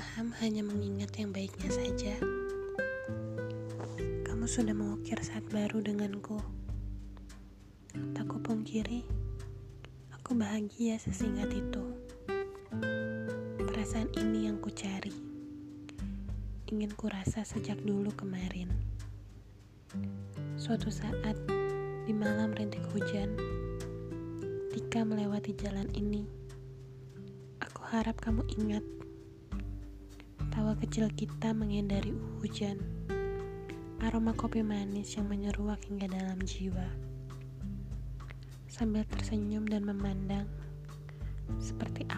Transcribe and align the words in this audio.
paham 0.00 0.32
hanya 0.40 0.64
mengingat 0.64 1.12
yang 1.20 1.28
baiknya 1.28 1.68
saja. 1.68 2.16
Kamu 4.24 4.48
sudah 4.48 4.72
mengukir 4.72 5.20
saat 5.20 5.44
baru 5.52 5.84
denganku. 5.84 6.40
Tak 8.16 8.24
kupungkiri, 8.24 9.04
aku 10.16 10.40
bahagia 10.40 10.96
sesingkat 10.96 11.52
itu. 11.52 11.84
Perasaan 13.60 14.08
ini 14.16 14.48
yang 14.48 14.56
ku 14.64 14.72
cari. 14.72 15.12
Ingin 16.72 16.96
ku 16.96 17.12
rasa 17.12 17.44
sejak 17.44 17.76
dulu 17.84 18.08
kemarin. 18.16 18.72
Suatu 20.56 20.88
saat, 20.88 21.36
di 22.08 22.16
malam 22.16 22.56
rintik 22.56 22.88
hujan, 22.96 23.36
Tika 24.72 25.04
melewati 25.04 25.52
jalan 25.60 25.92
ini. 25.92 26.24
Aku 27.60 27.84
harap 27.84 28.16
kamu 28.24 28.48
ingat 28.56 28.80
kecil 30.80 31.12
kita 31.12 31.52
menghindari 31.52 32.10
hujan 32.40 32.80
aroma 34.00 34.32
kopi 34.32 34.64
manis 34.64 35.12
yang 35.12 35.28
menyeruak 35.28 35.76
hingga 35.84 36.08
dalam 36.08 36.40
jiwa. 36.40 36.88
Sambil 38.64 39.04
tersenyum 39.04 39.68
dan 39.68 39.84
memandang, 39.84 40.48
seperti 41.60 42.08